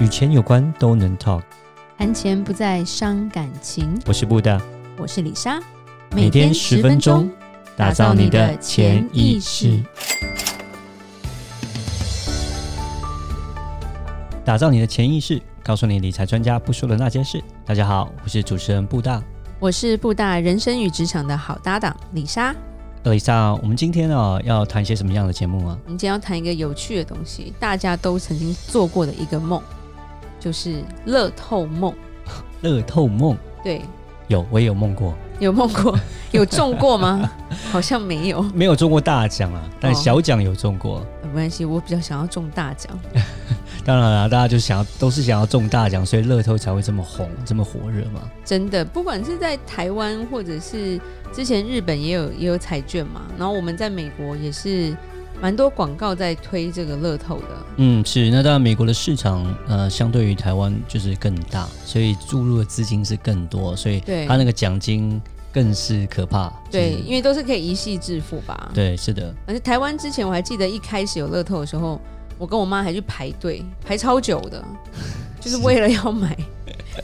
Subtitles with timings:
[0.00, 1.40] 与钱有关都能 talk，
[1.96, 3.96] 谈钱不再伤感情。
[4.06, 4.60] 我是布大，
[4.98, 5.60] 我是李莎，
[6.10, 7.30] 每天十分钟，
[7.76, 9.80] 打造你的潜意识，
[14.44, 17.40] 打造你的潜意识，告诉你理财专家不说的那些事。
[17.64, 19.22] 大家好，我是主持人布大，
[19.60, 22.52] 我是布大人生与职场的好搭档李莎。
[23.04, 25.78] 李莎，我们今天啊要谈一些什么样的节目啊？
[25.84, 29.62] 我们今天要谈一个有趣的东西，大家都曾经做过的一个梦，
[30.44, 31.94] 就是乐透梦。
[32.60, 33.34] 乐透梦？
[33.62, 33.80] 对，
[34.28, 35.14] 有，我也有梦过。
[35.40, 35.98] 有梦过？
[36.32, 37.30] 有中过吗？
[37.72, 40.98] 好像没有，没有中过大奖啊，但小奖有中过。
[40.98, 42.92] 哦，没关系，我比较想要中大奖。
[43.86, 48.20] 当然了，大家就想要都是想要中大奖，所以乐透才会这么红，这么火热嘛。
[48.44, 51.00] 真的，不管是在台湾，或者是
[51.32, 54.94] 之前日本也有也有彩券嘛，然后我们在美国也是
[55.44, 57.48] 蛮多广告在推这个乐透的。
[57.76, 58.30] 嗯，是。
[58.30, 65.20] 那当然，美国的市场呃，相对于台湾就是更大，所以注入的资金是更多，所以它那个奖金
[65.52, 66.50] 更是可怕。
[66.70, 68.70] 对，因为都是可以一夕致富吧。
[68.72, 69.34] 对，是的。
[69.46, 72.00] 而且台湾之前我还记得一开始有乐透的时候。
[72.36, 74.62] 我跟我妈还去排队，排超久的，
[75.40, 76.36] 就是为了要买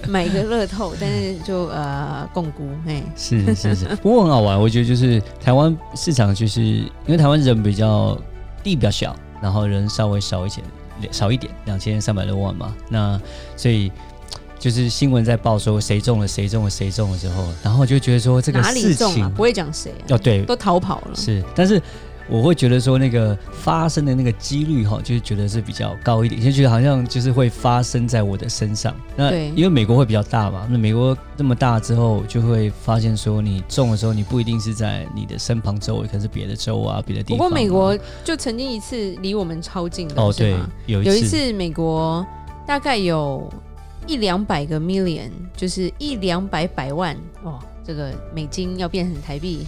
[0.09, 8.21] 买一个乐透，但是就呃摃龟，哎，是是是，不过很好玩，我觉得就是台湾市场，就是因为台湾人比较
[8.63, 10.63] 地比较小，然后人稍微少一些，
[11.11, 13.21] 少一点，两千三百多万嘛，那
[13.57, 13.91] 所以
[14.59, 21.81] 就是新闻在报说谁中了谁中了谁中了之后，然后就觉得说这个事情、啊、不会讲谁、啊、哦，对，都逃跑了，是，但是。
[22.31, 28.95] 我会觉得说那个发生的那个几率哈，就是觉得是比较高一点，就觉得好像就是会发生在我的身上。
[29.17, 37.39] 那因为美国会比较大嘛，那美国这么大之后，就会发现说你中的时候，你不一定是在你的身旁周围，可能是别的州啊，别的地方。
[37.39, 40.55] 不过美国就曾经一次离我们超近的哦，对，
[40.87, 42.25] 有一次，有一次美国
[42.65, 43.53] 大概有
[44.07, 49.67] 一两百个 million，就是一两百百万哦，这个美金要变成台币，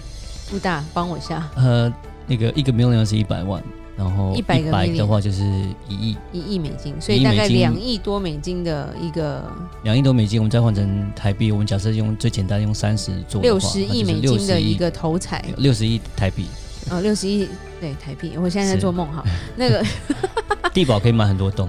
[0.51, 1.49] 不大，帮我一下。
[1.57, 1.93] 呃。
[2.25, 3.61] 那个一个 million 是一百万，
[3.97, 4.63] 然后一百
[4.97, 5.43] 的话就是
[5.89, 9.43] 一亿，一亿美金，所以大概两亿多美金的一个
[9.83, 16.47] 两亿多美金，我们再换成台币，我们假设用最简单用三十做六十亿美金的一个头彩，六十亿台币。
[16.91, 17.49] 哦，六十亿
[17.81, 19.25] 对台币，我现在在做梦哈，
[19.57, 19.85] 那个
[20.73, 21.69] 地堡可以买很多栋，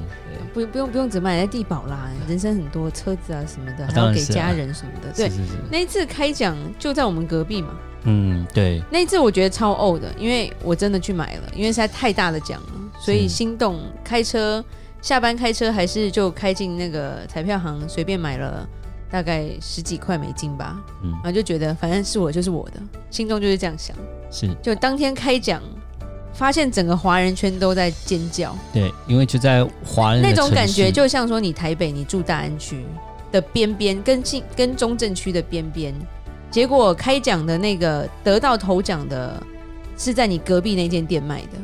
[0.53, 5.31] 不用不用不用只买在地保啦，人生很多车子啊什么的，还要给家人什么的，对，
[5.72, 7.69] 那一次开奖就在我们隔壁嘛。
[8.06, 14.64] 嗯，对，那一次我觉得超呕的，因为我真的去买了，因为实在太大的奖了，所以心动，开车
[15.02, 18.68] 下班开车还是就开进那个彩票行，随便买了
[19.09, 23.96] 大概十几块美金吧，嗯，然后就觉得反正是我就是我的，心中就是这样想，
[24.30, 25.62] 是，就当天开奖，
[26.33, 32.83] 发现整个华人圈都在尖叫，对，因为就在华人那种感觉，就像说你台北你住大安区
[33.31, 35.93] 的边边，跟进跟中正区的边边。
[36.49, 39.41] 结果开奖的那个得到头奖的，
[39.97, 41.57] 是在你隔壁那间店卖的，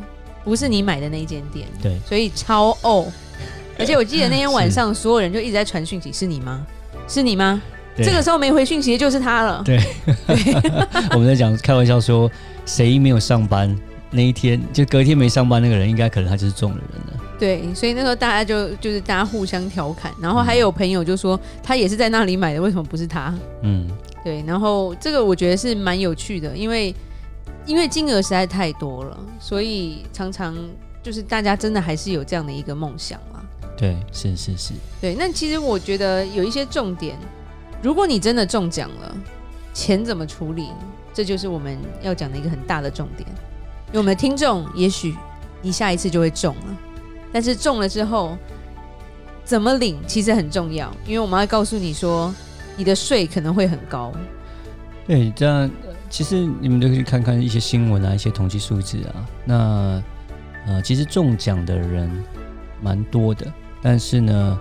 [0.44, 1.68] 不是你买的那间店。
[1.82, 3.06] 对，所以超哦。
[3.78, 6.66] 而且我记得那天晚上，所有人就一直在传讯息：“是你吗？
[7.08, 7.62] 是你吗？”
[7.98, 9.62] 这个时候没回讯息就是他了。
[9.64, 9.78] 对，
[10.28, 10.38] 对
[11.12, 12.30] 我们在讲开玩笑说，
[12.66, 13.74] 谁没有上班
[14.12, 17.24] 那一天，就隔天没上班那个人，应该可能他就是中了人了。
[17.38, 23.34] 对，所以那时候大家就就是大家互相调侃，然后还有朋友就说他也是在那里买的，为什么不是他？
[23.62, 23.88] 嗯。
[24.22, 26.94] 对，然后这个我觉得是蛮有趣的，因为
[27.66, 30.54] 因为金额实在太多了，所以常常
[31.02, 33.40] 就是大家真的还是有这样的一个梦想啊。
[33.78, 34.74] 对，是是是。
[35.00, 37.18] 对，那其实我觉得有一些重点，
[37.82, 39.16] 如果你真的中奖了，
[39.74, 40.68] 钱怎么处理，
[41.14, 43.26] 这就是我们要讲的一个很大的重点。
[43.90, 45.16] 因为我们的听众也许
[45.62, 46.78] 你下一次就会中了，
[47.32, 48.38] 但是中了之后
[49.44, 52.34] 怎么领，其实很重要，因为我们要告诉你说。
[52.78, 54.10] 你的税可能会很高，
[55.06, 55.70] 对，这样
[56.10, 59.28] 其实你们都可以看看一些新闻啊，一些统计数字啊。
[59.44, 60.04] 那
[60.66, 62.10] 呃，其实中奖的人
[62.82, 63.52] 蛮多的，
[63.82, 64.58] 但是呢，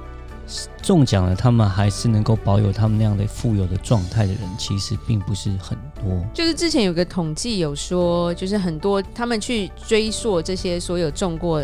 [0.82, 6.24] 中奖了他们还是能够保有他们那样的富有的状态的人，其实并不是很多。
[6.34, 11.62] 就是之前有个统计有说，就是很多他们去追溯这些所有中过。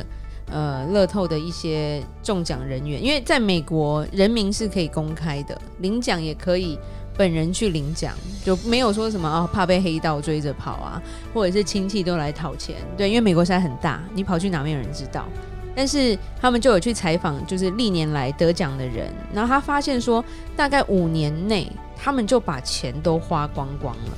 [0.52, 6.78] 呃，乐透的一些中奖人员，因为在美国，人名是可以公开的，领奖也可以
[7.16, 8.12] 本人去领奖，
[8.44, 11.02] 就没有说什么哦，怕被黑道追着跑啊，
[11.32, 12.76] 或者是亲戚都来讨钱。
[12.94, 15.26] 对，因为美国实在很大，你跑去哪没有人知道。
[15.74, 20.24] 但是他们就有去采访，就是历年来得奖的人，然后他发现说，
[20.56, 24.12] 大概五年内，他们就把钱都花光光了，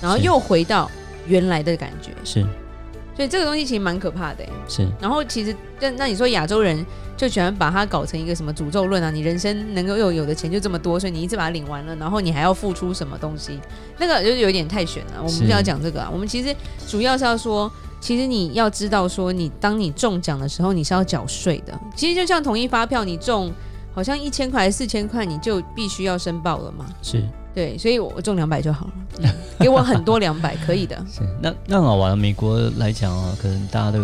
[0.00, 0.90] 然后又回到
[1.26, 2.10] 原来的感觉。
[2.24, 2.46] 是。
[3.14, 4.44] 所以这个东西其实蛮可怕的。
[4.66, 4.88] 是。
[4.98, 6.82] 然后其实，那那你说亚洲人
[7.14, 9.10] 就喜欢把它搞成一个什么诅咒论啊？
[9.10, 13.60] 你人生能够又有的钱就这么多，所以你一次把它领完了，然后你还要付出什么东西？
[13.98, 15.22] 那个就是有点太悬了。
[15.22, 16.08] 我们不要讲这个啊。
[16.10, 16.56] 我们其实
[16.88, 17.70] 主要是要说，
[18.02, 21.72] 其实你要知道说，你当你中奖的时候，你是要缴税的。
[21.94, 23.52] 其实就像统一发票，你中
[23.94, 26.84] 好像一千块还是四千块，你就必须要申报了嘛。
[27.00, 27.22] 是。
[27.54, 30.96] 对，所以我中两百就好了，嗯，给我很多两百可以的。
[31.08, 32.18] 是，那那好玩。
[32.18, 34.00] 美国来讲啊，可能大家都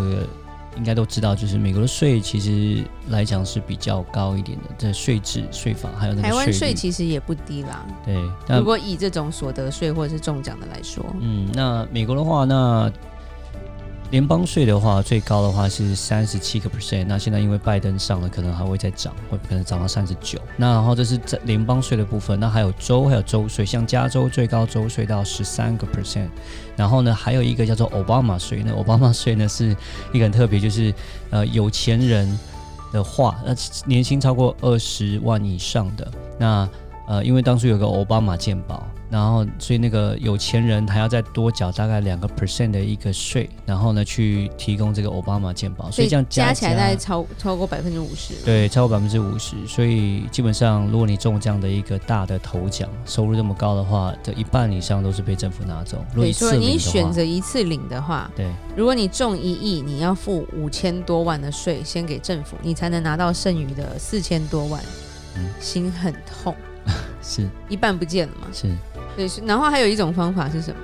[0.76, 7.84] 应该都知道，就是美国的税其实来讲是比较高一点的，这税制、税法还有那个台湾税其实也不低啦。
[8.04, 8.14] 对，
[8.58, 12.92] 如果以这种所得税或者是中奖的来说，嗯，那美国的话，那。
[14.10, 17.04] 联邦税的话，最高的话是三十七个 percent。
[17.06, 20.38] 那现在因为拜登上了，可能还会再涨，会可能涨到三十九。
[20.56, 22.40] 那然后这是在联邦税的部分。
[22.40, 26.28] 那还有州，还有州税，像加州最高州税到十三个 percent。
[26.74, 28.62] 然后呢，还有一个叫做奥巴马税。
[28.64, 29.76] 那奥巴马税呢是
[30.14, 30.94] 一个很特别，就是
[31.28, 32.26] 呃有钱人
[32.90, 36.66] 的话，那年薪超过二十万以上的，那
[37.06, 38.86] 呃因为当初有个奥巴马健保。
[39.10, 48.34] 然后，所以那个有钱人还要再多缴大概两个 percent 的一个税，然后呢，去提供这个奥巴马健保，所以这样加，加起来大概超超过百分之五十。
[48.44, 49.56] 对，超过百分之五十。
[49.66, 56.04] 所以基本上，如果你中这样的一个大的头奖，收入这么高的话，这一半以上都是被政府拿走。
[56.14, 58.46] 如果所以你选择一次领的话，对，
[58.76, 64.82] 如果你中一亿，你要付五千多万的税先给政府，你才能拿到剩余的四千多万。
[65.36, 66.54] 嗯，心很痛，
[67.28, 68.48] 是一半不见了嘛？
[68.52, 68.74] 是。
[69.16, 70.80] 对，然后还有一种方法是什么？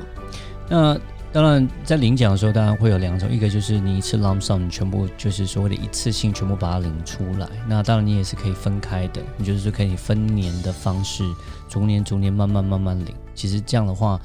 [0.68, 0.98] 那
[1.32, 7.48] 当然，在领奖的时候，当然会有两种，一个就是你一次 lump sum，你全部就是所谓的一次性全部把它领出来。
[7.68, 11.24] 那当然，你也是可以分开的，你就是可以分年的方式，
[11.68, 13.14] 逐年逐年慢慢慢慢领。
[13.34, 14.20] 其实这样的话，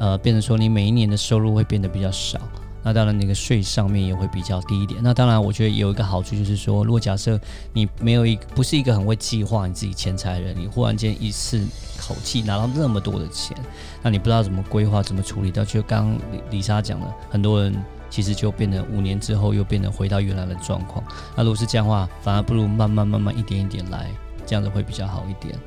[0.00, 2.40] 呃，变成说你每一年的收入会变得比较少。
[2.82, 5.00] 那当然，那个税上面也会比较低一点。
[5.02, 7.38] 那当然，我觉得有一个好处就是说，如果假设
[7.72, 11.64] 你没有一不是一个很会计划你自己钱财的人，你忽然间一次
[12.00, 13.56] 口气拿到那么多的钱，
[14.02, 15.64] 那你不知道怎么规划、怎么处理到。
[15.64, 17.74] 就刚李李莎讲了，很多人
[18.08, 21.04] 其实就变得五年之后又变得回到原来的状况。
[21.36, 24.10] 那如果是这样的话，反而不如慢慢慢慢一点一点来，
[24.46, 25.58] 这样子会比较好一点。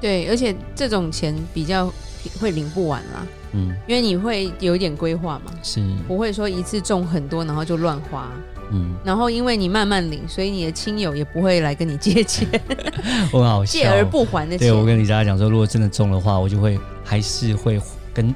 [0.00, 1.92] 对，而且这种钱比较
[2.40, 3.26] 会领不完啦。
[3.52, 8.30] 嗯，因为你会有一点规划嘛，是不会说一次中很多然后就乱花，
[8.70, 12.46] 嗯，然后因为你慢慢领，所以你的亲友也不会来跟你借钱，
[13.32, 14.68] 我很好笑，借而不还的钱。
[14.68, 17.80] 对，我跟李佳讲说，如果真的中的话，我就会还是会
[18.12, 18.34] 跟。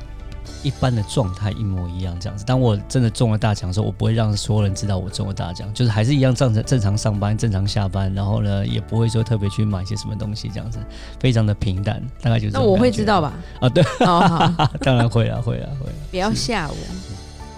[0.63, 2.45] 一般的状态一模一样，这样子。
[2.45, 10.79] 当我真的中了大奖的时候，我不会让所有人知道我中了大奖，就是还是一样正常正常上班、正常下班，然后呢，也不会说特别去买一些什么东西，这样子，
[11.19, 12.03] 非常的平淡。
[12.21, 12.53] 大概就是。
[12.55, 13.33] 那我会知道吧？
[13.61, 14.21] 啊，对，哦、
[14.57, 15.93] 好当然会了，会了，会了。
[16.11, 16.77] 不要吓我。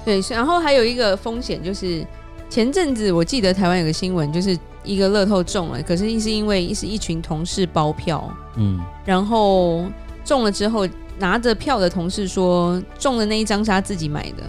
[0.05, 2.07] 对，然后还有一个风险就是，
[2.49, 9.85] 前阵子我记得台湾有个新闻，就是一个乐透中了，可是是因为是一群同事包票，嗯，然后
[10.25, 10.89] 中了之后。
[11.19, 14.43] 拿着票的同事说，中的那一张是他自己买的。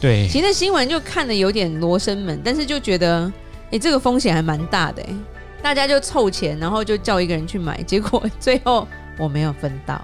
[0.00, 3.24] 对，其实新闻就看的有点罗生门，但是就觉得，
[3.66, 5.02] 哎、欸，这个风险还蛮大的。
[5.02, 5.14] 哎，
[5.60, 8.86] 大家就凑钱，然后就叫一个人去买，结果最后
[9.18, 10.00] 我没有分到，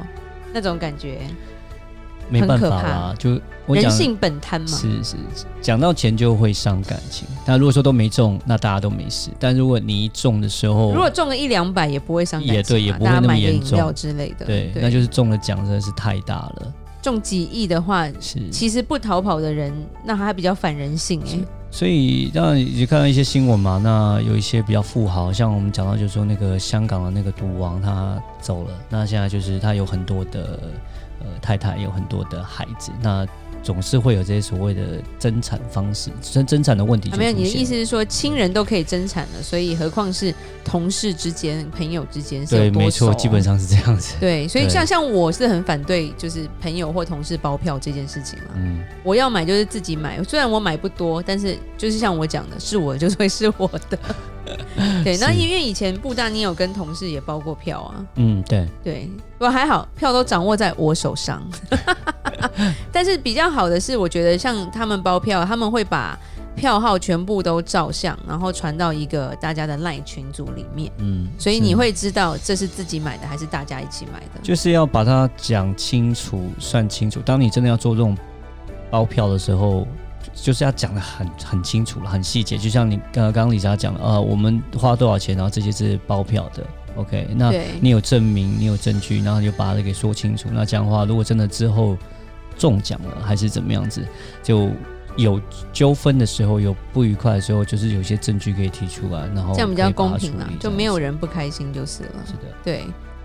[0.52, 1.18] 那种感觉。
[2.40, 4.66] 没办法啦，就人性本贪嘛。
[4.66, 5.16] 是是，
[5.62, 7.28] 讲到钱就会伤感情。
[7.46, 9.30] 那如果说都没中，那大家都没事。
[9.38, 12.56] 但如果你一中的时候，如果中了一两百，也不会伤感情。
[12.56, 14.44] 也对，也不会那么严重之类的。
[14.46, 16.72] 对，那就是中了奖真的是太大了。
[17.00, 19.72] 中几亿的话，是其实不逃跑的人，
[20.04, 21.38] 那还比较反人性哎。
[21.70, 30.60] 所以当然也看到一些新闻嘛，那有一些比较富豪，像我们讲到就是说那个香港的那个赌王他走了，那现在就是他有很多的。
[31.20, 33.26] 呃，太太有很多的孩子，那
[33.62, 34.82] 总是会有这些所谓的
[35.18, 37.10] 增产方式，争争产的问题。
[37.16, 42.78] 没有，你的意思是说亲人都可以增产了，所以何况是同事之间、朋友之间是有多熟？
[42.78, 44.16] 对，没错，基本上是这样子。
[44.20, 48.50] 对，所以像像我是很反对，就是朋友或同事包票这件事情嘛。
[48.56, 53.98] 嗯，我要买就是自己买，虽然我买不多，但是就是像我讲的，是我就是会是我的。
[55.02, 58.06] 对，那因为以前布大你有跟同事也包过票啊。
[58.16, 61.42] 嗯，对对，不过还好，票都掌握在我手上。
[62.92, 66.18] 但是比较好的是，我觉得像他们包票，他们会把
[66.54, 70.92] 票号全部都照相，然后传到一个大家的赖群组里面。
[70.98, 74.40] 嗯，所以你会知道这是自己买的还是大家一起买的。
[74.42, 77.20] 就是要把它讲清楚、算清楚。
[77.20, 78.16] 当你真的要做这种
[78.90, 79.86] 包票的时候。
[80.34, 82.58] 就是要讲的很很清楚了，很细节。
[82.58, 87.28] 就像你刚刚刚李莎讲的，呃，我们花多少钱，然后这些是包票的，OK？
[87.36, 90.48] 那你有证明，你有证据，然后你就把它给说清楚。
[90.52, 91.96] 那这样的话，如果真的之后
[92.58, 94.04] 中奖了，还是怎么样子，
[94.42, 94.70] 就
[95.16, 95.40] 有
[95.72, 102.10] 纠纷的时候，有不愉快的时候，就是有些证据可以提出来，然后这样比较公平啦，就没有人不开心就是了。
[102.26, 102.84] 是的，对。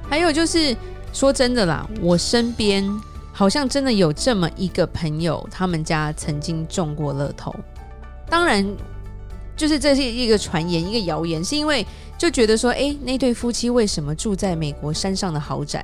[0.09, 0.75] 还有就是
[1.13, 2.83] 说真的啦，我身边
[3.31, 7.53] 好像真的有这么一个朋友，他们家曾经中过乐透。
[8.29, 8.65] 当然，
[9.55, 11.85] 就是这是一个传言，一个谣言，是因为
[12.17, 15.83] 就觉得说，哎，那对夫妻为什么住在美国山上的豪宅？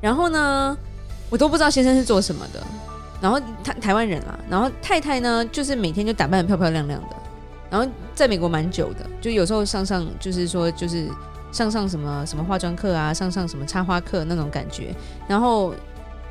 [0.00, 0.76] 然后呢，
[1.30, 2.62] 我都不知道先生是做什么的。
[3.20, 7.16] 然后他台湾人啊，然后太太呢，就是每天就打扮得漂漂亮亮的。
[7.68, 11.08] 然后在美国蛮久的，就有时候上上就是说就是
[11.50, 14.94] 上上什么什么化妆课啊，上上什么插花课那种感觉。
[15.26, 15.74] 然后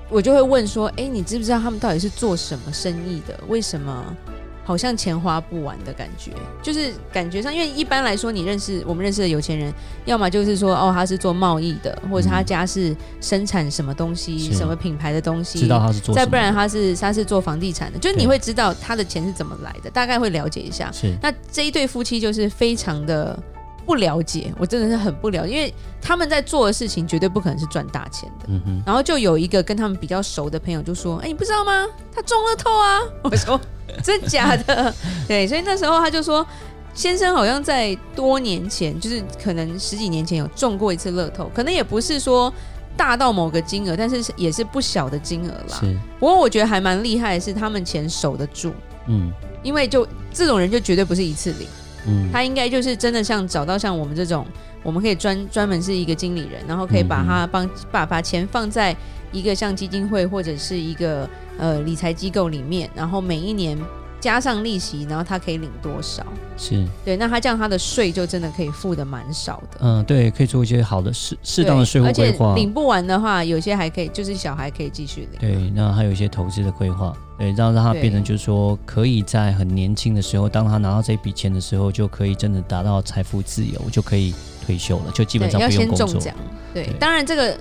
[0.10, 3.40] 我就会问说，哎，你知不知道他们到底是做什么生意的？
[3.48, 4.16] 为什么？
[4.64, 9.74] 好像钱花不完的感觉，就是感觉上，因为一般来说，你认识我们认识的有钱人，
[10.04, 16.14] 要么就是说，哦，他是做贸易的，或者他家是生产什么东西、什么品牌的东西，知道他是做。
[16.14, 20.92] 再不然他是他是做房地产的，就是你会知道他的钱是怎么来的，大概会了解一下。
[20.92, 21.16] 是。
[21.22, 23.42] 那这一对夫妻就是非常的
[23.88, 28.46] 不了解，我真的是很不了解，因为他们在做的事情绝对不可能是赚大钱的。
[28.50, 28.84] 嗯哼。
[28.86, 31.88] 然后就有一个跟他们比较熟的朋友就说：“哎，你不知道吗？
[32.14, 33.60] 他中了透啊！” 我说。
[34.04, 34.94] 真假的？
[35.30, 36.46] 对，所以那时候他就说，
[36.94, 42.54] 先生好像在多年前，就是可能十几年前有中过一次乐透，可能也不是说
[42.98, 45.78] 大到某个金额，但是也是不小的金额啦。
[45.80, 45.98] 是。
[46.20, 48.74] 不过我觉得还蛮厉害的是，他们钱守得住。
[49.08, 49.32] 嗯。
[49.64, 51.66] 因为就这种人就绝对不是一次领。
[52.08, 52.30] 嗯。
[52.32, 54.46] 他应该就是真的像找到像我们这种，
[54.84, 58.96] 我们可以专专门是一个经理人，然后可以把他帮把把钱放在
[59.32, 61.30] 一个像基金会或者是一个。
[61.60, 63.76] 呃，理财机构里面，然后每一年
[64.20, 66.26] 加上利息，然后他可以领多少？
[66.58, 69.78] 是对，那他这样他的税就真的可以付的蛮少的。
[69.82, 72.52] 嗯，对，可以做一些好的适适当的税务规划。
[72.52, 75.40] 而且领不完的话，有些还可以，就是小孩可以继续领。
[75.40, 84.34] 对，那还有一些投资的规划，对，让让他变成就是说，可以在很年轻的时候，当他拿到这笔钱的时候，就可以真的达到财富自由，就可以
[84.66, 86.06] 退休了，就基本上不用工作。
[86.06, 86.36] 要先中奖。
[86.74, 87.58] 对，对当然这个。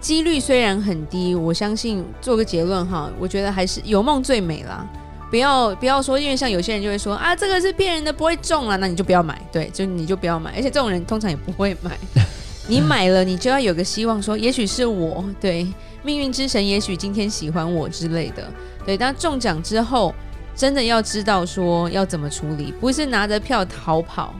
[0.00, 4.86] 几率虽然很低，我相信做个结论哈，我觉得还是有梦最美啦。
[5.30, 9.40] 不要不要说，因为像有些人就会说啊，这个是骗人的，不会中了，那你就不要买。
[9.52, 10.52] 对，就你就不要买。
[10.56, 11.98] 而且这种人通常也不会买。
[12.66, 15.66] 你买了，你就要有个希望说，说也许是我，对，
[16.02, 18.50] 命运之神，也许今天喜欢我之类的。
[18.84, 20.14] 对，当中奖之后，
[20.54, 24.34] 真的要知道说要怎么处理，不是拿着票逃跑。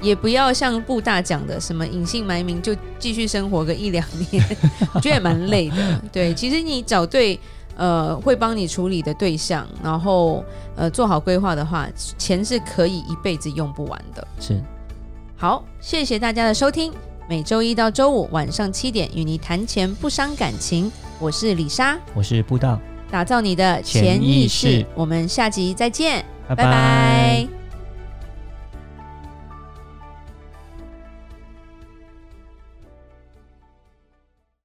[0.00, 4.44] 也不要像布大讲的什么隐姓埋名就继续生活个一两年，
[4.92, 6.02] 我觉得也蛮累的。
[6.12, 7.38] 对，其实你找对
[7.76, 10.44] 呃会帮你处理的对象，然后
[10.76, 11.88] 呃做好规划的话，
[12.18, 14.26] 钱是可以一辈子用不完的。
[14.40, 14.60] 是，
[15.36, 16.92] 好，谢谢大家的收听，
[17.28, 22.78] 每周一到周五晚上七点与你谈钱不伤感情，我是李莎，我是布道，
[23.10, 26.64] 打造你的潜意识，我们下集再见，拜拜。
[26.64, 27.51] 拜拜。